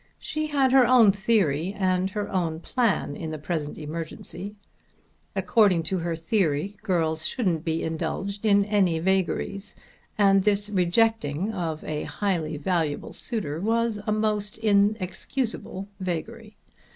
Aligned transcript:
She 0.17 0.47
had 0.47 0.71
her 0.71 0.87
own 0.87 1.11
theory 1.11 1.75
and 1.77 2.09
her 2.09 2.27
own 2.31 2.59
plan 2.59 3.15
in 3.15 3.29
the 3.29 3.37
present 3.37 3.77
emergency. 3.77 4.55
According 5.35 5.83
to 5.83 5.99
her 5.99 6.15
theory 6.15 6.75
girls 6.81 7.27
shouldn't 7.27 7.63
be 7.63 7.83
indulged 7.83 8.43
in 8.43 8.65
any 8.65 8.97
vagaries, 8.97 9.75
and 10.17 10.43
this 10.43 10.71
rejecting 10.71 11.51
of 11.53 11.83
a 11.83 12.05
highly 12.05 12.57
valuable 12.57 13.13
suitor 13.13 13.59
was 13.61 14.01
a 14.07 14.11
most 14.11 14.57
inexcusable 14.57 15.87
vagary. 15.99 16.57